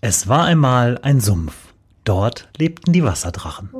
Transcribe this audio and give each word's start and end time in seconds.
Es 0.00 0.28
war 0.28 0.44
einmal 0.44 0.98
ein 1.02 1.20
Sumpf. 1.20 1.74
Dort 2.04 2.48
lebten 2.56 2.92
die 2.92 3.02
Wasserdrachen. 3.02 3.70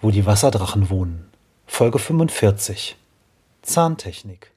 Wo 0.00 0.10
die 0.10 0.26
Wasserdrachen 0.26 0.90
wohnen. 0.90 1.30
Folge 1.68 2.00
45. 2.00 2.96
Zahntechnik. 3.62 4.50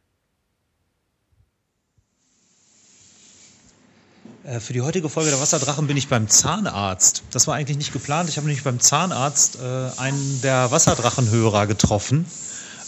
Für 4.59 4.73
die 4.73 4.81
heutige 4.81 5.07
Folge 5.07 5.29
der 5.29 5.39
Wasserdrachen 5.39 5.85
bin 5.85 5.97
ich 5.97 6.07
beim 6.07 6.27
Zahnarzt. 6.27 7.23
Das 7.31 7.47
war 7.47 7.55
eigentlich 7.55 7.77
nicht 7.77 7.93
geplant. 7.93 8.27
Ich 8.27 8.37
habe 8.37 8.47
nämlich 8.47 8.63
beim 8.63 8.79
Zahnarzt 8.79 9.57
äh, 9.57 9.99
einen 9.99 10.41
der 10.41 10.71
Wasserdrachenhörer 10.71 11.67
getroffen. 11.67 12.25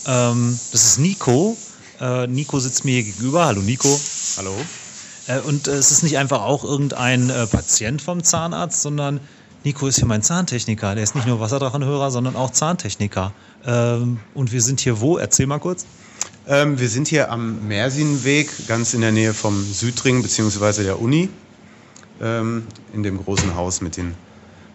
Ähm, 0.07 0.59
das 0.71 0.85
ist 0.85 0.99
Nico. 0.99 1.55
Äh, 2.01 2.25
Nico 2.25 2.59
sitzt 2.59 2.85
mir 2.85 2.93
hier 2.93 3.03
gegenüber. 3.03 3.45
Hallo 3.45 3.61
Nico. 3.61 3.99
Hallo. 4.37 4.55
Äh, 5.27 5.39
und 5.41 5.67
äh, 5.67 5.73
es 5.73 5.91
ist 5.91 6.01
nicht 6.01 6.17
einfach 6.17 6.41
auch 6.41 6.63
irgendein 6.63 7.29
äh, 7.29 7.45
Patient 7.45 8.01
vom 8.01 8.23
Zahnarzt, 8.23 8.81
sondern 8.81 9.19
Nico 9.63 9.87
ist 9.87 9.97
hier 9.97 10.07
mein 10.07 10.23
Zahntechniker. 10.23 10.95
Der 10.95 11.03
ist 11.03 11.13
nicht 11.13 11.27
nur 11.27 11.39
Wasserdrachenhörer, 11.39 12.09
sondern 12.09 12.35
auch 12.35 12.49
Zahntechniker. 12.49 13.31
Ähm, 13.65 14.19
und 14.33 14.51
wir 14.51 14.61
sind 14.61 14.79
hier 14.79 14.99
wo? 15.01 15.17
Erzähl 15.17 15.45
mal 15.45 15.59
kurz. 15.59 15.85
Ähm, 16.45 16.77
wir 16.77 16.89
sind 16.89 17.07
hier 17.07 17.31
am 17.31 17.67
Mersinweg, 17.67 18.49
ganz 18.67 18.93
in 18.93 18.99
der 18.99 19.13
Nähe 19.13 19.33
vom 19.33 19.63
Südring 19.63 20.21
bzw. 20.21 20.83
der 20.83 20.99
Uni, 20.99 21.29
ähm, 22.21 22.67
in 22.93 23.01
dem 23.01 23.23
großen 23.23 23.55
Haus 23.55 23.79
mit 23.79 23.95
den 23.95 24.15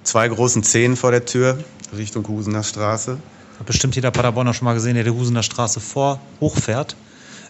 zwei 0.03 0.27
großen 0.29 0.63
Zähnen 0.63 0.97
vor 0.97 1.11
der 1.11 1.27
Tür 1.27 1.59
Richtung 1.95 2.27
Husener 2.27 2.63
Straße. 2.63 3.19
Hat 3.59 3.67
bestimmt 3.67 3.97
jeder 3.97 4.11
Paderborner 4.11 4.55
schon 4.55 4.65
mal 4.65 4.75
gesehen, 4.75 4.95
der 4.95 5.05
die 5.05 5.11
Husener 5.11 5.43
Straße 5.43 5.81
vor 5.81 6.21
hochfährt. 6.41 6.97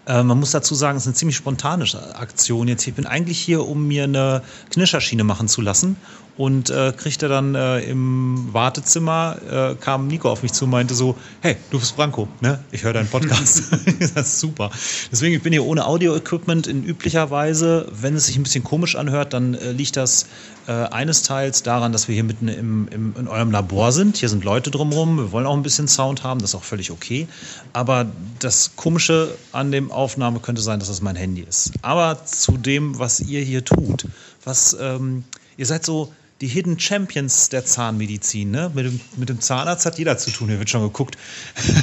Äh, 0.09 0.23
man 0.23 0.41
muss 0.41 0.51
dazu 0.51 0.75
sagen, 0.75 0.97
es 0.97 1.03
ist 1.05 1.09
eine 1.09 1.15
ziemlich 1.15 1.37
spontane 1.37 1.85
Aktion 2.15 2.67
jetzt. 2.67 2.87
Ich 2.87 2.95
bin 2.95 3.07
eigentlich 3.07 3.39
hier, 3.39 3.67
um 3.67 3.87
mir 3.87 4.05
eine 4.05 4.43
Knischerschiene 4.71 5.23
machen 5.23 5.49
zu 5.49 5.61
lassen 5.61 5.97
und 6.39 6.71
äh, 6.71 6.93
kriegte 6.97 7.29
dann 7.29 7.57
äh, 7.57 7.81
im 7.81 8.49
Wartezimmer, 8.53 9.37
äh, 9.51 9.75
kam 9.75 10.07
Nico 10.07 10.31
auf 10.31 10.45
mich 10.45 10.53
zu 10.53 10.65
und 10.65 10.71
meinte 10.71 10.95
so, 10.95 11.17
hey, 11.43 11.57
du 11.71 11.81
bist 11.81 11.97
Branko, 11.97 12.29
ne? 12.41 12.61
Ich 12.71 12.85
höre 12.85 12.93
deinen 12.93 13.09
Podcast. 13.09 13.73
das 14.15 14.29
ist 14.29 14.41
super. 14.41 14.71
Deswegen, 15.11 15.35
ich 15.35 15.43
bin 15.43 15.53
hier 15.53 15.65
ohne 15.65 15.85
Audio-Equipment 15.85 16.69
in 16.69 16.85
üblicher 16.85 17.31
Weise. 17.31 17.89
Wenn 17.91 18.15
es 18.15 18.27
sich 18.27 18.37
ein 18.37 18.45
bisschen 18.45 18.63
komisch 18.63 18.95
anhört, 18.95 19.33
dann 19.33 19.55
äh, 19.55 19.73
liegt 19.73 19.97
das 19.97 20.27
äh, 20.69 20.73
eines 20.73 21.25
Teils 21.25 21.65
daran, 21.65 21.91
dass 21.91 22.07
wir 22.07 22.15
hier 22.15 22.25
mitten 22.25 22.47
im, 22.47 22.87
im, 22.89 23.15
in 23.19 23.27
eurem 23.27 23.51
Labor 23.51 23.91
sind. 23.91 24.19
Hier 24.19 24.29
sind 24.29 24.45
Leute 24.45 24.71
drumherum. 24.71 25.17
Wir 25.17 25.33
wollen 25.33 25.47
auch 25.47 25.57
ein 25.57 25.63
bisschen 25.63 25.89
Sound 25.89 26.23
haben, 26.23 26.41
das 26.41 26.51
ist 26.51 26.55
auch 26.55 26.63
völlig 26.63 26.93
okay. 26.93 27.27
Aber 27.73 28.07
das 28.39 28.77
Komische 28.77 29.35
an 29.51 29.73
dem 29.73 29.91
Aufnahme 29.99 30.41
könnte 30.41 30.63
sein, 30.63 30.79
dass 30.79 30.89
das 30.89 31.03
mein 31.03 31.17
Handy 31.17 31.43
ist. 31.43 31.73
Aber 31.83 32.25
zu 32.25 32.57
dem, 32.57 32.99
was 32.99 33.21
ihr 33.21 33.43
hier 33.43 33.65
tut, 33.65 34.07
was 34.45 34.77
ähm, 34.81 35.25
ihr 35.57 35.67
seid 35.67 35.85
so 35.85 36.13
die 36.41 36.47
Hidden 36.47 36.79
Champions 36.79 37.49
der 37.49 37.65
Zahnmedizin. 37.65 38.51
Ne? 38.51 38.71
Mit, 38.73 38.87
dem, 38.87 39.01
mit 39.17 39.29
dem 39.29 39.41
Zahnarzt 39.41 39.87
hat 39.87 39.99
jeder 39.99 40.19
zu 40.19 40.31
tun. 40.31 40.49
Hier 40.49 40.59
wird 40.59 40.71
schon 40.71 40.83
geguckt. 40.83 41.19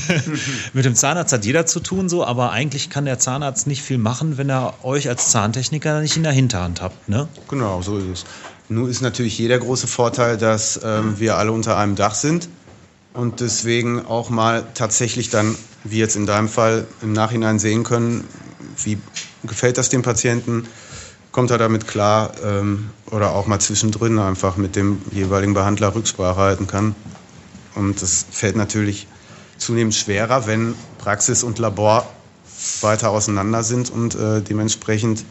mit 0.74 0.86
dem 0.86 0.96
Zahnarzt 0.96 1.34
hat 1.34 1.44
jeder 1.44 1.66
zu 1.66 1.82
tun, 1.82 2.08
so, 2.08 2.26
aber 2.26 2.52
eigentlich 2.52 2.90
kann 2.90 3.06
der 3.06 3.20
Zahnarzt 3.20 3.68
nicht 3.68 3.82
viel 3.82 3.98
machen, 3.98 4.38
wenn 4.38 4.50
er 4.50 4.86
euch 4.86 5.10
als 5.10 5.30
Zahntechniker 5.30 6.00
nicht 6.00 6.16
in 6.16 6.24
der 6.24 6.32
Hinterhand 6.32 6.82
habt. 6.82 7.10
Ne? 7.10 7.28
Genau, 7.50 7.82
so 7.82 7.98
ist 7.98 8.06
es. 8.08 8.26
Nun 8.70 8.90
ist 8.90 9.02
natürlich 9.02 9.38
jeder 9.38 9.60
große 9.60 9.88
Vorteil, 9.88 10.38
dass 10.38 10.80
ähm, 10.84 11.20
wir 11.20 11.38
alle 11.38 11.52
unter 11.52 11.78
einem 11.78 11.96
Dach 11.96 12.16
sind 12.16 12.48
und 13.14 13.40
deswegen 13.40 14.06
auch 14.06 14.30
mal 14.30 14.66
tatsächlich 14.74 15.30
dann, 15.30 15.56
wie 15.86 16.00
jetzt 16.00 16.16
in 16.16 16.26
deinem 16.26 16.50
Fall, 16.50 16.86
im 17.02 17.14
Nachhinein 17.14 17.60
sehen 17.60 17.84
können, 17.84 18.28
wie 18.84 18.98
gefällt 19.44 19.78
das 19.78 19.90
dem 19.90 20.02
Patienten, 20.02 20.68
kommt 21.32 21.52
er 21.52 21.58
damit 21.58 21.88
klar 21.88 22.32
ähm, 22.44 22.90
oder 23.12 23.32
auch 23.32 23.46
mal 23.46 23.60
zwischendrin 23.60 24.20
einfach 24.20 24.58
mit 24.58 24.76
dem 24.76 25.02
jeweiligen 25.12 25.54
Behandler 25.54 25.94
Rücksprache 25.94 26.40
halten 26.40 26.68
kann. 26.68 26.96
Und 27.76 28.02
das 28.02 28.26
fällt 28.32 28.56
natürlich 28.56 29.08
zunehmend 29.58 29.94
schwerer, 29.96 30.48
wenn 30.48 30.76
Praxis 30.98 31.44
und 31.44 31.60
Labor 31.60 32.10
weiter 32.82 33.10
auseinander 33.12 33.64
sind 33.64 33.90
und 33.90 34.16
äh, 34.16 34.42
dementsprechend 34.42 35.26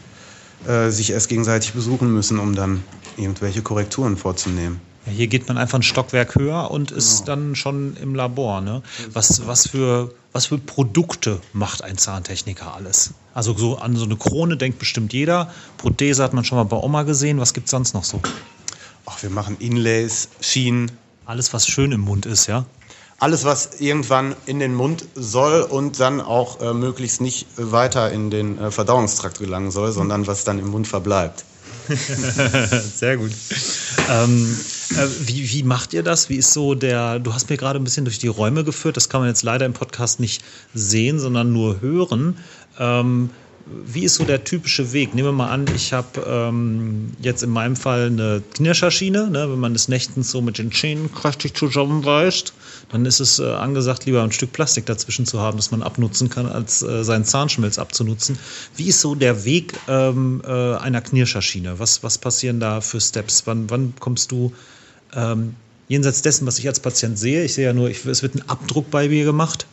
äh, 0.67 0.89
sich 0.89 1.11
erst 1.11 1.29
gegenseitig 1.29 1.73
besuchen 1.73 2.13
müssen, 2.13 2.39
um 2.39 2.55
dann 2.55 2.83
irgendwelche 3.17 3.61
Korrekturen 3.61 4.17
vorzunehmen. 4.17 4.79
Ja, 5.05 5.11
hier 5.11 5.27
geht 5.27 5.47
man 5.47 5.57
einfach 5.57 5.77
ein 5.77 5.83
Stockwerk 5.83 6.35
höher 6.35 6.71
und 6.71 6.91
ist 6.91 7.25
genau. 7.25 7.25
dann 7.25 7.55
schon 7.55 7.95
im 7.97 8.15
Labor. 8.15 8.61
Ne? 8.61 8.81
Was, 9.13 9.45
was, 9.45 9.67
für, 9.67 10.13
was 10.33 10.47
für 10.47 10.57
Produkte 10.57 11.39
macht 11.53 11.83
ein 11.83 11.97
Zahntechniker 11.97 12.73
alles? 12.73 13.13
Also 13.33 13.55
so 13.55 13.77
an 13.77 13.95
so 13.95 14.05
eine 14.05 14.15
Krone 14.15 14.57
denkt 14.57 14.79
bestimmt 14.79 15.13
jeder. 15.13 15.51
Prothese 15.77 16.23
hat 16.23 16.33
man 16.33 16.43
schon 16.43 16.57
mal 16.57 16.63
bei 16.63 16.77
Oma 16.77 17.03
gesehen. 17.03 17.39
Was 17.39 17.53
gibt 17.53 17.67
es 17.67 17.71
sonst 17.71 17.93
noch 17.93 18.03
so? 18.03 18.19
Ach, 19.05 19.21
wir 19.21 19.29
machen 19.29 19.57
Inlays, 19.59 20.29
Schienen. 20.41 20.91
Alles, 21.25 21.53
was 21.53 21.67
schön 21.67 21.91
im 21.91 22.01
Mund 22.01 22.25
ist, 22.25 22.47
ja? 22.47 22.65
Alles, 23.17 23.45
was 23.45 23.79
irgendwann 23.79 24.35
in 24.45 24.59
den 24.59 24.75
Mund 24.75 25.05
soll 25.15 25.61
und 25.61 25.99
dann 25.99 26.19
auch 26.19 26.59
äh, 26.59 26.73
möglichst 26.73 27.21
nicht 27.21 27.47
weiter 27.55 28.11
in 28.11 28.29
den 28.29 28.59
äh, 28.59 28.71
Verdauungstrakt 28.71 29.39
gelangen 29.39 29.71
soll, 29.71 29.91
sondern 29.93 30.27
was 30.27 30.43
dann 30.43 30.59
im 30.59 30.67
Mund 30.67 30.87
verbleibt. 30.87 31.45
Sehr 32.95 33.17
gut. 33.17 33.31
Ähm, 34.09 34.57
äh, 34.91 35.07
wie, 35.27 35.49
wie 35.51 35.63
macht 35.63 35.93
ihr 35.93 36.03
das? 36.03 36.29
Wie 36.29 36.35
ist 36.35 36.51
so 36.51 36.75
der, 36.75 37.19
du 37.19 37.33
hast 37.33 37.49
mir 37.49 37.57
gerade 37.57 37.79
ein 37.79 37.83
bisschen 37.83 38.05
durch 38.05 38.19
die 38.19 38.27
Räume 38.27 38.63
geführt, 38.63 38.97
das 38.97 39.07
kann 39.07 39.21
man 39.21 39.29
jetzt 39.29 39.43
leider 39.43 39.65
im 39.65 39.73
Podcast 39.73 40.19
nicht 40.19 40.43
sehen, 40.73 41.19
sondern 41.19 41.53
nur 41.53 41.81
hören. 41.81 42.37
Ähm, 42.79 43.29
wie 43.67 44.03
ist 44.03 44.15
so 44.15 44.25
der 44.25 44.43
typische 44.43 44.93
Weg? 44.93 45.15
Nehmen 45.15 45.29
wir 45.29 45.31
mal 45.31 45.49
an, 45.49 45.65
ich 45.73 45.91
habe 45.91 46.23
ähm, 46.27 47.11
jetzt 47.19 47.41
in 47.41 47.49
meinem 47.49 47.75
Fall 47.75 48.07
eine 48.07 48.43
Knirscherschiene. 48.53 49.29
Ne? 49.31 49.51
Wenn 49.51 49.59
man 49.59 49.73
des 49.73 49.87
Nächtens 49.87 50.29
so 50.29 50.41
mit 50.41 50.59
den 50.59 50.71
Zähnen 50.71 51.11
kräftig 51.11 51.57
zusammenbeißt, 51.57 52.53
dann 52.91 53.05
ist 53.07 53.19
es 53.19 53.39
äh, 53.39 53.43
angesagt, 53.43 54.05
lieber 54.05 54.21
ein 54.21 54.31
Stück 54.31 54.51
Plastik 54.51 54.85
dazwischen 54.85 55.25
zu 55.25 55.39
haben, 55.39 55.57
das 55.57 55.71
man 55.71 55.81
abnutzen 55.81 56.29
kann, 56.29 56.45
als 56.45 56.83
äh, 56.83 57.03
seinen 57.03 57.25
Zahnschmelz 57.25 57.79
abzunutzen. 57.79 58.37
Wie 58.75 58.87
ist 58.87 59.01
so 59.01 59.15
der 59.15 59.45
Weg 59.45 59.73
ähm, 59.87 60.43
äh, 60.45 60.75
einer 60.75 61.01
Knirscherschiene? 61.01 61.79
Was, 61.79 62.03
was 62.03 62.19
passieren 62.19 62.59
da 62.59 62.81
für 62.81 63.01
Steps? 63.01 63.47
Wann, 63.47 63.67
wann 63.71 63.93
kommst 63.99 64.31
du 64.31 64.53
ähm, 65.15 65.55
jenseits 65.87 66.21
dessen, 66.21 66.45
was 66.45 66.59
ich 66.59 66.67
als 66.67 66.79
Patient 66.79 67.17
sehe? 67.17 67.43
Ich 67.43 67.55
sehe 67.55 67.65
ja 67.65 67.73
nur, 67.73 67.89
ich, 67.89 68.05
es 68.05 68.21
wird 68.21 68.35
ein 68.35 68.47
Abdruck 68.47 68.91
bei 68.91 69.09
mir 69.09 69.25
gemacht. 69.25 69.65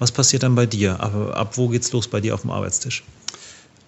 Was 0.00 0.12
passiert 0.12 0.42
dann 0.42 0.54
bei 0.54 0.66
dir? 0.66 1.00
Ab, 1.00 1.14
ab 1.34 1.56
wo 1.56 1.68
geht's 1.68 1.90
los 1.92 2.08
bei 2.08 2.20
dir 2.20 2.34
auf 2.34 2.42
dem 2.42 2.50
Arbeitstisch? 2.50 3.02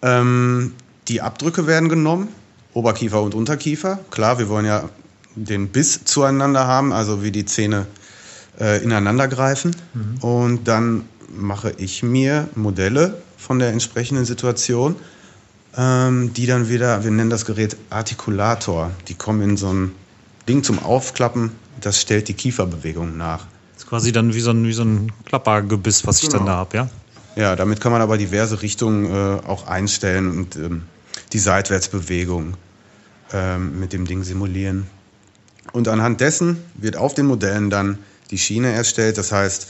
Ähm, 0.03 0.73
die 1.09 1.21
Abdrücke 1.21 1.67
werden 1.67 1.89
genommen, 1.89 2.29
Oberkiefer 2.75 3.23
und 3.23 3.35
Unterkiefer. 3.35 3.99
Klar, 4.11 4.39
wir 4.39 4.49
wollen 4.49 4.67
ja 4.67 4.89
den 5.35 5.69
Biss 5.69 6.05
zueinander 6.05 6.67
haben, 6.67 6.93
also 6.93 7.23
wie 7.23 7.31
die 7.31 7.45
Zähne 7.45 7.87
äh, 8.59 8.83
ineinander 8.83 9.29
greifen. 9.29 9.75
Mhm. 9.95 10.19
Und 10.19 10.69
dann 10.69 11.05
mache 11.29 11.73
ich 11.79 12.03
mir 12.03 12.49
Modelle 12.55 13.23
von 13.37 13.59
der 13.59 13.71
entsprechenden 13.71 14.25
Situation, 14.25 14.97
ähm, 15.77 16.33
die 16.33 16.47
dann 16.47 16.69
wieder, 16.69 17.05
wir 17.05 17.11
nennen 17.11 17.31
das 17.31 17.45
Gerät 17.45 17.77
Artikulator. 17.91 18.91
Die 19.09 19.15
kommen 19.15 19.43
in 19.43 19.57
so 19.57 19.73
ein 19.73 19.93
Ding 20.49 20.63
zum 20.63 20.79
Aufklappen, 20.79 21.53
das 21.81 22.01
stellt 22.01 22.29
die 22.29 22.35
Kieferbewegung 22.35 23.17
nach. 23.17 23.47
Das 23.75 23.85
ist 23.85 23.89
quasi 23.89 24.13
dann 24.13 24.35
wie 24.35 24.41
so 24.41 24.51
ein, 24.51 24.65
wie 24.65 24.73
so 24.73 24.83
ein 24.83 25.13
Klappergebiss, 25.25 26.07
was 26.07 26.23
ich 26.23 26.29
dann 26.29 26.41
genau. 26.41 26.53
da 26.53 26.57
habe, 26.59 26.77
ja? 26.77 26.89
Ja, 27.37 27.55
damit 27.57 27.81
kann 27.81 27.93
man 27.93 28.03
aber 28.03 28.19
diverse 28.19 28.61
Richtungen 28.63 29.07
äh, 29.07 29.41
auch 29.47 29.67
einstellen 29.67 30.37
und 30.37 30.57
ähm, 30.57 30.83
die 31.33 31.39
Seitwärtsbewegung 31.39 32.55
ähm, 33.33 33.79
mit 33.79 33.93
dem 33.93 34.07
Ding 34.07 34.25
simulieren. 34.25 34.89
Und 35.73 35.87
anhand 35.89 36.21
dessen 36.21 36.59
wird 36.75 36.97
auf 36.97 37.15
den 37.15 37.27
Modellen 37.27 37.71
dann 37.71 37.99
die 38.31 38.39
Schiene 38.39 38.73
erstellt. 38.73 39.19
Das 39.19 39.31
heißt, 39.33 39.67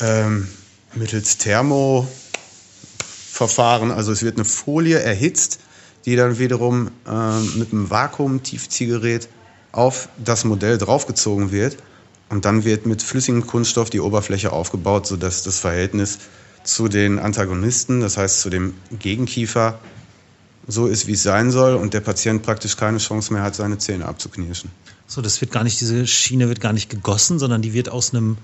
ähm, 0.00 0.48
mittels 0.94 1.38
Thermoverfahren, 1.38 3.90
also 3.90 4.12
es 4.12 4.22
wird 4.22 4.36
eine 4.36 4.44
Folie 4.44 5.00
erhitzt, 5.00 5.58
die 6.04 6.14
dann 6.16 6.38
wiederum 6.38 6.90
ähm, 7.08 7.58
mit 7.58 7.72
einem 7.72 7.90
Vakuum-Tiefziehgerät 7.90 9.28
auf 9.72 10.08
das 10.24 10.44
Modell 10.44 10.78
draufgezogen 10.78 11.50
wird. 11.50 11.78
Und 12.28 12.44
dann 12.44 12.64
wird 12.64 12.86
mit 12.86 13.02
flüssigem 13.02 13.46
Kunststoff 13.46 13.90
die 13.90 14.00
Oberfläche 14.00 14.52
aufgebaut, 14.52 15.06
sodass 15.06 15.42
das 15.42 15.60
Verhältnis 15.60 16.18
zu 16.66 16.88
den 16.88 17.18
Antagonisten, 17.18 18.00
das 18.00 18.16
heißt 18.16 18.40
zu 18.40 18.50
dem 18.50 18.74
Gegenkiefer, 18.98 19.78
so 20.66 20.86
ist, 20.86 21.06
wie 21.06 21.12
es 21.12 21.22
sein 21.22 21.50
soll 21.50 21.74
und 21.74 21.94
der 21.94 22.00
Patient 22.00 22.42
praktisch 22.42 22.76
keine 22.76 22.98
Chance 22.98 23.32
mehr 23.32 23.42
hat, 23.42 23.54
seine 23.54 23.78
Zähne 23.78 24.06
abzuknirschen. 24.06 24.70
So, 25.06 25.22
das 25.22 25.40
wird 25.40 25.52
gar 25.52 25.62
nicht, 25.62 25.80
diese 25.80 26.06
Schiene 26.06 26.48
wird 26.48 26.60
gar 26.60 26.72
nicht 26.72 26.90
gegossen, 26.90 27.38
sondern 27.38 27.62
die 27.62 27.72
wird 27.72 27.88
aus 27.88 28.12
einem 28.12 28.36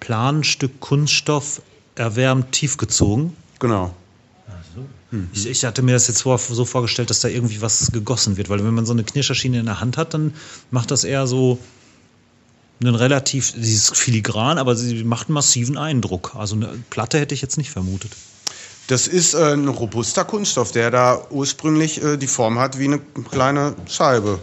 planen 0.00 0.44
Stück 0.44 0.80
Kunststoff 0.80 1.60
erwärmt 1.94 2.52
tief 2.52 2.78
gezogen. 2.78 3.36
Genau. 3.58 3.94
Ach 4.48 4.52
so. 4.74 4.86
Mhm. 5.10 5.28
Ich, 5.34 5.46
ich, 5.46 5.64
hatte 5.64 5.82
mir 5.82 5.92
das 5.92 6.08
jetzt 6.08 6.20
so 6.20 6.64
vorgestellt, 6.64 7.10
dass 7.10 7.20
da 7.20 7.28
irgendwie 7.28 7.60
was 7.60 7.92
gegossen 7.92 8.38
wird, 8.38 8.48
weil 8.48 8.64
wenn 8.64 8.74
man 8.74 8.86
so 8.86 8.92
eine 8.92 9.04
Knirscherschine 9.04 9.60
in 9.60 9.66
der 9.66 9.80
Hand 9.80 9.98
hat, 9.98 10.14
dann 10.14 10.32
macht 10.70 10.90
das 10.90 11.04
eher 11.04 11.26
so 11.26 11.58
einen 12.80 12.94
relativ, 12.94 13.52
sie 13.56 13.74
ist 13.74 13.96
filigran, 13.96 14.58
aber 14.58 14.76
sie 14.76 15.04
macht 15.04 15.28
einen 15.28 15.34
massiven 15.34 15.78
Eindruck. 15.78 16.34
Also 16.36 16.56
eine 16.56 16.68
Platte 16.90 17.18
hätte 17.18 17.34
ich 17.34 17.42
jetzt 17.42 17.56
nicht 17.56 17.70
vermutet. 17.70 18.12
Das 18.88 19.08
ist 19.08 19.34
äh, 19.34 19.54
ein 19.54 19.68
robuster 19.68 20.24
Kunststoff, 20.24 20.72
der 20.72 20.90
da 20.90 21.20
ursprünglich 21.30 22.02
äh, 22.02 22.16
die 22.16 22.28
Form 22.28 22.58
hat 22.58 22.78
wie 22.78 22.84
eine 22.84 23.00
kleine 23.30 23.74
Scheibe 23.88 24.38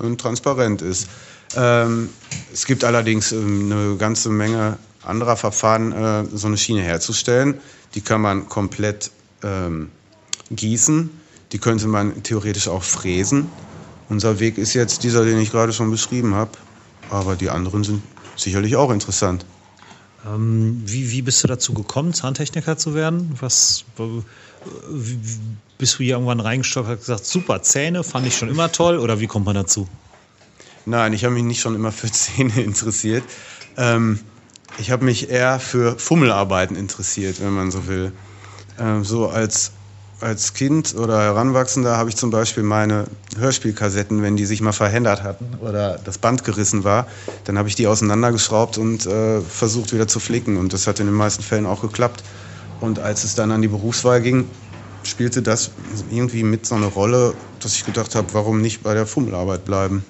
und 0.00 0.20
transparent 0.20 0.82
ist. 0.82 1.08
Ähm, 1.56 2.10
es 2.52 2.66
gibt 2.66 2.84
allerdings 2.84 3.32
ähm, 3.32 3.72
eine 3.72 3.96
ganze 3.96 4.28
Menge 4.28 4.78
anderer 5.02 5.36
Verfahren, 5.36 5.92
äh, 5.92 6.24
so 6.32 6.46
eine 6.46 6.58
Schiene 6.58 6.82
herzustellen. 6.82 7.60
Die 7.94 8.00
kann 8.00 8.20
man 8.20 8.48
komplett 8.48 9.10
ähm, 9.42 9.90
gießen, 10.50 11.10
die 11.52 11.58
könnte 11.58 11.88
man 11.88 12.22
theoretisch 12.22 12.68
auch 12.68 12.82
fräsen. 12.82 13.48
Unser 14.08 14.40
Weg 14.40 14.58
ist 14.58 14.74
jetzt 14.74 15.02
dieser, 15.02 15.24
den 15.24 15.38
ich 15.38 15.50
gerade 15.50 15.72
schon 15.72 15.90
beschrieben 15.90 16.34
habe, 16.34 16.52
aber 17.10 17.36
die 17.36 17.50
anderen 17.50 17.84
sind 17.84 18.02
sicherlich 18.36 18.76
auch 18.76 18.90
interessant. 18.90 19.44
Ähm, 20.26 20.82
wie, 20.84 21.10
wie 21.10 21.22
bist 21.22 21.42
du 21.44 21.48
dazu 21.48 21.74
gekommen, 21.74 22.12
Zahntechniker 22.12 22.76
zu 22.76 22.94
werden? 22.94 23.36
Was, 23.40 23.84
wie, 24.90 25.18
bist 25.78 25.94
du 25.94 26.02
hier 26.02 26.14
irgendwann 26.14 26.40
reingestockt 26.40 26.88
und 26.88 26.98
gesagt, 26.98 27.24
super, 27.24 27.62
Zähne 27.62 28.02
fand 28.02 28.26
ich 28.26 28.36
schon 28.36 28.48
immer 28.48 28.72
toll 28.72 28.98
oder 28.98 29.20
wie 29.20 29.26
kommt 29.26 29.46
man 29.46 29.54
dazu? 29.54 29.88
Nein, 30.86 31.12
ich 31.12 31.24
habe 31.24 31.34
mich 31.34 31.44
nicht 31.44 31.60
schon 31.60 31.74
immer 31.74 31.92
für 31.92 32.10
Zähne 32.10 32.60
interessiert. 32.62 33.24
Ähm, 33.76 34.20
ich 34.78 34.90
habe 34.90 35.04
mich 35.04 35.30
eher 35.30 35.60
für 35.60 35.98
Fummelarbeiten 35.98 36.76
interessiert, 36.76 37.40
wenn 37.40 37.52
man 37.52 37.70
so 37.70 37.86
will. 37.86 38.12
Ähm, 38.78 39.04
so 39.04 39.28
als 39.28 39.72
als 40.20 40.54
Kind 40.54 40.94
oder 40.96 41.20
Heranwachsender 41.20 41.96
habe 41.96 42.10
ich 42.10 42.16
zum 42.16 42.30
Beispiel 42.30 42.62
meine 42.62 43.04
Hörspielkassetten, 43.38 44.22
wenn 44.22 44.36
die 44.36 44.46
sich 44.46 44.60
mal 44.60 44.72
verhändert 44.72 45.22
hatten 45.22 45.46
oder 45.60 45.98
das 46.04 46.18
Band 46.18 46.44
gerissen 46.44 46.84
war, 46.84 47.06
dann 47.44 47.58
habe 47.58 47.68
ich 47.68 47.74
die 47.74 47.86
auseinandergeschraubt 47.86 48.78
und 48.78 49.06
äh, 49.06 49.40
versucht 49.40 49.92
wieder 49.92 50.08
zu 50.08 50.18
flicken. 50.18 50.56
Und 50.56 50.72
das 50.72 50.86
hat 50.86 51.00
in 51.00 51.06
den 51.06 51.14
meisten 51.14 51.42
Fällen 51.42 51.66
auch 51.66 51.82
geklappt. 51.82 52.24
Und 52.80 52.98
als 52.98 53.24
es 53.24 53.34
dann 53.34 53.50
an 53.50 53.62
die 53.62 53.68
Berufswahl 53.68 54.20
ging, 54.20 54.48
spielte 55.02 55.42
das 55.42 55.70
irgendwie 56.10 56.42
mit 56.42 56.66
so 56.66 56.74
eine 56.74 56.86
Rolle, 56.86 57.34
dass 57.60 57.74
ich 57.74 57.84
gedacht 57.84 58.14
habe, 58.14 58.28
warum 58.32 58.60
nicht 58.60 58.82
bei 58.82 58.94
der 58.94 59.06
Fummelarbeit 59.06 59.64
bleiben. 59.64 60.04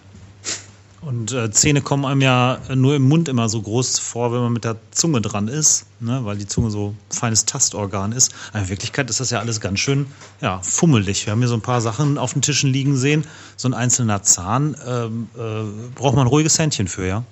Und 1.01 1.33
äh, 1.33 1.51
Zähne 1.53 1.81
kommen 1.81 2.05
einem 2.05 2.21
ja 2.21 2.59
nur 2.75 2.97
im 2.97 3.09
Mund 3.09 3.29
immer 3.29 3.49
so 3.49 3.63
groß 3.63 4.01
vor, 4.01 4.33
wenn 4.33 4.41
man 4.41 4.53
mit 4.53 4.65
der 4.65 4.77
Zunge 4.91 5.21
dran 5.21 5.47
ist, 5.47 5.87
ne? 6.01 6.21
weil 6.25 6.37
die 6.37 6.47
Zunge 6.47 6.71
so 6.71 6.95
feines 7.09 7.45
Tastorgan 7.45 8.11
ist. 8.11 8.35
Aber 8.51 8.63
in 8.63 8.69
Wirklichkeit 8.69 9.09
ist 9.09 9.21
das 9.21 9.31
ja 9.31 9.39
alles 9.39 9.61
ganz 9.61 9.79
schön 9.79 10.07
ja, 10.41 10.61
fummelig. 10.61 11.25
Wir 11.27 11.33
haben 11.33 11.39
hier 11.39 11.49
so 11.49 11.55
ein 11.55 11.61
paar 11.61 11.81
Sachen 11.81 12.19
auf 12.19 12.33
den 12.33 12.43
Tischen 12.43 12.71
liegen 12.71 12.97
sehen. 12.97 13.25
So 13.57 13.69
ein 13.69 13.75
einzelner 13.75 14.23
Zahn 14.25 14.77
ähm, 14.85 15.29
äh, 15.37 15.95
braucht 15.95 16.17
man 16.17 16.27
ein 16.27 16.31
ruhiges 16.31 16.59
Händchen 16.59 16.89
für, 16.89 17.07
ja? 17.07 17.25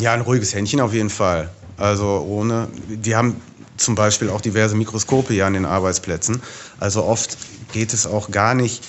Ja, 0.00 0.14
ein 0.14 0.22
ruhiges 0.22 0.52
Händchen 0.52 0.80
auf 0.80 0.92
jeden 0.92 1.10
Fall. 1.10 1.50
Also 1.76 2.06
ohne, 2.28 2.66
wir 2.88 3.16
haben 3.16 3.40
zum 3.76 3.94
Beispiel 3.94 4.28
auch 4.28 4.40
diverse 4.40 4.74
Mikroskope 4.74 5.32
hier 5.32 5.46
an 5.46 5.52
den 5.52 5.66
Arbeitsplätzen. 5.66 6.42
Also 6.80 7.04
oft 7.04 7.38
geht 7.72 7.92
es 7.92 8.06
auch 8.06 8.30
gar 8.30 8.54
nicht, 8.54 8.84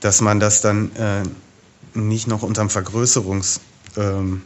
dass 0.00 0.20
man 0.20 0.40
das 0.40 0.60
dann 0.60 0.94
äh, 0.96 1.22
nicht 1.94 2.26
noch 2.26 2.42
unterm 2.42 2.70
Vergrößerungs... 2.70 3.60
Ähm, 3.96 4.42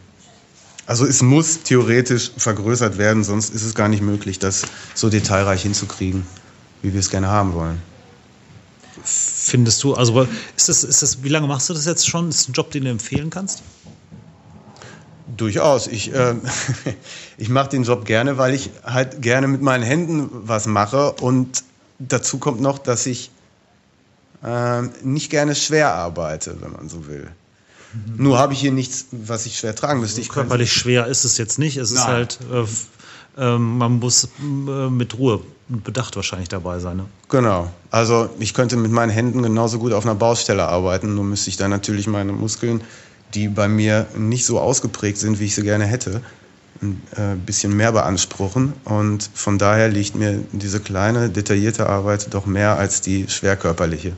also 0.87 1.05
es 1.05 1.21
muss 1.21 1.63
theoretisch 1.65 2.31
vergrößert 2.39 2.97
werden, 2.97 3.23
sonst 3.23 3.55
ist 3.55 3.63
es 3.63 3.75
gar 3.75 3.89
nicht 3.89 4.01
möglich, 4.01 4.39
das 4.39 4.63
so 4.95 5.11
detailreich 5.11 5.61
hinzukriegen, 5.61 6.27
wie 6.81 6.95
wir 6.95 7.01
es 7.01 7.11
gerne 7.11 7.29
haben 7.29 7.53
wollen. 7.53 7.83
Findest 9.05 9.85
du, 9.85 9.95
also 9.95 10.27
ist 10.57 10.71
das, 10.71 10.85
ist 10.85 11.03
das, 11.03 11.23
wie 11.23 11.29
lange 11.29 11.47
machst 11.47 11.69
du 11.69 11.75
das 11.75 11.85
jetzt 11.85 12.09
schon? 12.09 12.31
Ist 12.31 12.41
das 12.41 12.49
ein 12.49 12.53
Job, 12.53 12.71
den 12.71 12.85
du 12.85 12.91
empfehlen 12.91 13.29
kannst? 13.29 13.63
Durchaus. 15.37 15.87
Ich, 15.87 16.13
äh, 16.13 16.35
ich 17.37 17.49
mache 17.49 17.69
den 17.69 17.85
Job 17.85 18.07
gerne, 18.07 18.39
weil 18.39 18.55
ich 18.55 18.71
halt 18.83 19.21
gerne 19.21 19.47
mit 19.47 19.61
meinen 19.61 19.85
Händen 19.85 20.31
was 20.33 20.67
mache. 20.67 21.13
Und 21.13 21.65
dazu 21.99 22.39
kommt 22.39 22.61
noch, 22.61 22.79
dass 22.79 23.07
ich 23.07 23.31
äh, 24.43 24.83
nicht 25.03 25.31
gerne 25.31 25.55
schwer 25.55 25.95
arbeite, 25.95 26.57
wenn 26.61 26.73
man 26.73 26.89
so 26.89 27.07
will. 27.07 27.29
Mhm. 27.93 28.23
Nur 28.23 28.39
habe 28.39 28.53
ich 28.53 28.61
hier 28.61 28.73
nichts, 28.73 29.07
was 29.11 29.47
ich 29.47 29.59
schwer 29.59 29.75
tragen 29.75 30.01
müsste. 30.01 30.21
Ich 30.21 30.29
körperlich 30.29 30.73
schwer 30.73 31.07
ist 31.07 31.25
es 31.25 31.39
jetzt 31.39 31.59
nicht. 31.59 31.77
Es 31.77 31.93
Nein. 31.93 32.03
ist 32.03 32.09
halt, 32.09 32.39
äh, 32.53 33.55
äh, 33.55 33.59
man 33.59 33.99
muss 33.99 34.25
äh, 34.25 34.91
mit 34.91 35.17
Ruhe 35.19 35.41
und 35.69 35.85
Bedacht 35.85 36.17
wahrscheinlich 36.17 36.49
dabei 36.49 36.79
sein. 36.79 36.99
Ne? 36.99 37.05
Genau. 37.29 37.71
Also 37.91 38.31
ich 38.39 38.55
könnte 38.55 38.77
mit 38.77 38.91
meinen 38.91 39.11
Händen 39.11 39.43
genauso 39.43 39.79
gut 39.79 39.93
auf 39.93 40.05
einer 40.05 40.15
Baustelle 40.15 40.67
arbeiten. 40.67 41.15
Nur 41.15 41.25
müsste 41.25 41.51
ich 41.51 41.57
dann 41.57 41.71
natürlich 41.71 42.07
meine 42.07 42.33
Muskeln, 42.33 42.83
die 43.35 43.49
bei 43.49 43.69
mir 43.69 44.07
nicht 44.17 44.47
so 44.47 44.59
ausgeprägt 44.59 45.19
sind, 45.19 45.41
wie 45.41 45.47
ich 45.47 45.55
sie 45.55 45.63
gerne 45.63 45.85
hätte, 45.85 46.23
ein 46.83 47.03
äh, 47.17 47.35
bisschen 47.37 47.77
mehr 47.77 47.93
beanspruchen. 47.93 48.73
Und 48.85 49.31
von 49.35 49.59
daher 49.59 49.89
liegt 49.89 50.15
mir 50.15 50.39
diese 50.53 50.81
kleine, 50.81 51.31
detaillierte 51.31 51.89
Arbeit 51.89 52.33
doch 52.35 52.47
mehr 52.47 52.79
als 52.79 53.01
die 53.01 53.27
schwerkörperliche. 53.29 54.13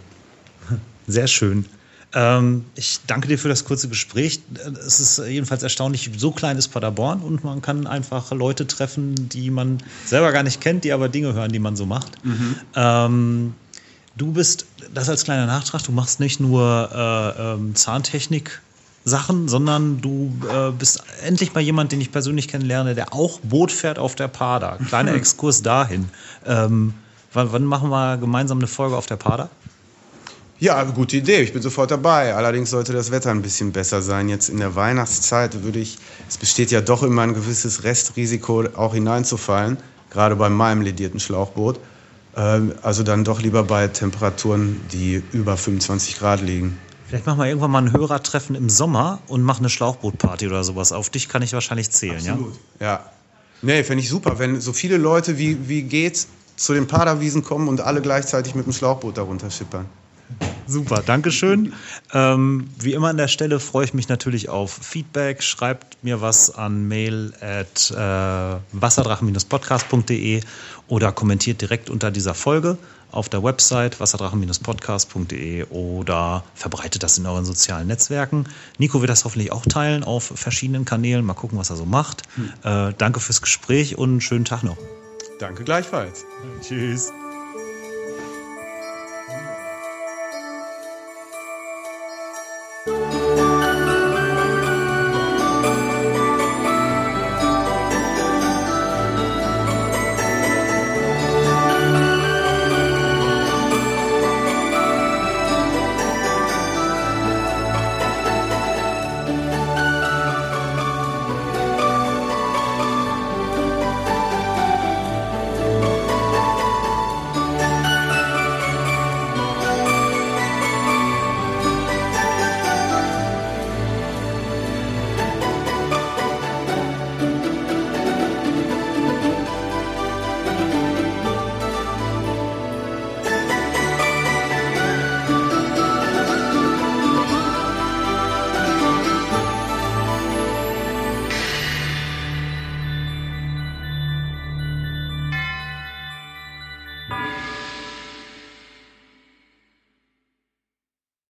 Sehr 1.07 1.27
schön. 1.27 1.65
Ähm, 2.13 2.65
ich 2.75 3.01
danke 3.07 3.29
dir 3.29 3.39
für 3.39 3.49
das 3.49 3.65
kurze 3.65 3.89
Gespräch. 3.89 4.41
Es 4.87 4.99
ist 4.99 5.19
jedenfalls 5.19 5.63
erstaunlich, 5.63 6.11
so 6.17 6.33
klein 6.33 6.57
ist 6.57 6.69
Paderborn 6.69 7.21
und 7.21 7.45
man 7.45 7.63
kann 7.63 7.87
einfach 7.87 8.33
Leute 8.33 8.67
treffen, 8.67 9.29
die 9.29 9.51
man 9.51 9.79
selber 10.05 10.33
gar 10.33 10.43
nicht 10.43 10.61
kennt, 10.61 10.85
die 10.85 10.93
aber 10.93 11.09
Dinge 11.09 11.35
hören, 11.35 11.53
die 11.53 11.61
man 11.61 11.77
so 11.77 11.87
macht. 11.87 12.25
Mhm. 12.25 12.57
Ähm, 12.75 13.55
du 14.17 14.33
bist, 14.33 14.67
das 14.93 15.09
als 15.09 15.25
kleiner 15.25 15.47
Nachtrag, 15.47 15.85
du 15.85 15.93
machst 15.93 16.19
nicht 16.19 16.41
nur 16.41 16.91
äh, 16.93 17.53
ähm, 17.55 17.75
Zahntechnik. 17.75 18.61
Sachen, 19.05 19.49
sondern 19.49 20.01
du 20.01 20.33
äh, 20.51 20.71
bist 20.73 21.03
endlich 21.25 21.55
mal 21.55 21.61
jemand, 21.61 21.93
den 21.93 22.01
ich 22.01 22.13
persönlich 22.13 22.49
kennenlerne, 22.49 22.95
der 22.95 23.15
auch 23.15 23.41
Boot 23.41 23.73
fährt 23.73 23.99
auf 23.99 24.15
der 24.15 24.29
Pada. 24.29 24.79
Kleiner 24.89 25.15
Exkurs 25.21 25.63
dahin. 25.63 26.09
Ähm, 26.47 26.95
wann, 27.33 27.53
wann, 27.53 27.65
machen 27.65 27.91
wir 27.91 28.19
gemeinsam 28.19 28.59
eine 28.59 28.67
Folge 28.67 28.97
auf 28.97 29.07
der 29.07 29.17
Pada? 29.17 29.49
Ja, 30.59 30.85
gute 30.85 31.17
Idee. 31.17 31.41
Ich 31.41 31.55
bin 31.55 31.63
sofort 31.63 31.91
dabei. 31.91 32.35
Allerdings 32.35 32.69
sollte 32.69 32.93
das 32.93 33.11
Wetter 33.11 33.31
ein 33.31 33.41
bisschen 33.41 33.73
besser 33.73 34.03
sein. 34.03 34.29
Jetzt 34.29 34.51
in 34.51 34.59
der 34.59 34.77
Weihnachtszeit 34.77 35.63
würde 35.63 35.79
ich, 35.79 35.97
es 36.29 36.37
besteht 36.37 36.71
ja 36.71 36.83
doch 36.83 37.03
immer 37.03 37.23
ein 37.23 37.33
gewisses 37.33 37.85
Restrisiko, 37.85 38.65
auch 38.77 38.93
hineinzufallen, 38.93 39.79
gerade 40.11 40.37
bei 40.37 40.51
meinem 40.51 40.83
ledierten 40.83 41.19
Schlauchboot. 41.19 41.81
Ähm, 42.37 42.75
also 42.83 43.03
dann 43.03 43.25
doch 43.25 43.41
lieber 43.41 43.65
bei 43.65 43.89
Temperaturen, 43.89 44.79
die 44.93 45.23
über 45.33 45.57
25 45.57 46.19
Grad 46.19 46.43
liegen. 46.43 46.79
Vielleicht 47.11 47.27
machen 47.27 47.41
wir 47.41 47.47
irgendwann 47.47 47.73
mal 47.73 47.83
ein 47.83 47.93
Hörertreffen 47.93 48.55
im 48.55 48.71
Sommer 48.71 49.19
und 49.27 49.43
machen 49.43 49.63
eine 49.63 49.69
Schlauchbootparty 49.69 50.47
oder 50.47 50.63
sowas. 50.63 50.93
Auf 50.93 51.11
dich 51.11 51.29
kann 51.29 51.43
ich 51.43 51.53
wahrscheinlich 51.53 51.91
zählen, 51.91 52.19
Absolut. 52.19 52.55
ja? 52.79 52.87
Ja. 52.87 53.05
Nee, 53.63 53.83
fände 53.83 54.01
ich 54.01 54.09
super, 54.09 54.39
wenn 54.39 54.61
so 54.61 54.73
viele 54.73 54.97
Leute 54.97 55.37
wie, 55.37 55.69
wie 55.69 55.83
geht 55.83 56.29
zu 56.55 56.73
den 56.73 56.87
Paderwiesen 56.87 57.43
kommen 57.43 57.67
und 57.67 57.81
alle 57.81 58.01
gleichzeitig 58.01 58.55
mit 58.55 58.65
dem 58.67 58.73
Schlauchboot 58.73 59.19
darunter 59.19 59.51
schippern. 59.51 59.87
Super, 60.67 61.03
Dankeschön. 61.05 61.73
Ähm, 62.13 62.71
wie 62.79 62.93
immer 62.93 63.09
an 63.09 63.17
der 63.17 63.27
Stelle 63.27 63.59
freue 63.59 63.85
ich 63.85 63.95
mich 63.95 64.09
natürlich 64.09 64.49
auf 64.49 64.71
Feedback. 64.73 65.43
Schreibt 65.43 66.03
mir 66.05 66.21
was 66.21 66.55
an 66.55 66.87
mail 66.87 67.33
at 67.41 67.91
äh, 67.91 68.61
wasserdrachen-podcast.de 68.73 70.43
oder 70.87 71.11
kommentiert 71.13 71.61
direkt 71.61 71.91
unter 71.91 72.13
dieser 72.13 72.35
Folge 72.35 72.79
auf 73.11 73.29
der 73.29 73.43
Website 73.43 73.99
wasserdrachen-podcast.de 73.99 75.65
oder 75.71 76.45
verbreitet 76.55 77.03
das 77.03 77.19
in 77.19 77.27
euren 77.27 77.45
sozialen 77.45 77.89
Netzwerken. 77.89 78.45
Nico 78.79 79.01
wird 79.01 79.11
das 79.11 79.25
hoffentlich 79.25 79.51
auch 79.51 79.67
teilen 79.67 80.05
auf 80.05 80.33
verschiedenen 80.35 80.85
Kanälen. 80.85 81.25
Mal 81.25 81.35
gucken, 81.35 81.59
was 81.59 81.71
er 81.71 81.77
so 81.77 81.87
macht. 81.87 82.23
Hm. 82.37 82.53
Äh, 82.63 82.95
danke 82.97 83.19
fürs 83.19 83.43
Gespräch 83.43 83.99
und 83.99 84.11
einen 84.11 84.21
schönen 84.21 84.45
Tag 84.45 84.63
noch. 84.63 84.77
Danke 85.41 85.65
gleichfalls. 85.65 86.25
Tschüss. 86.63 87.13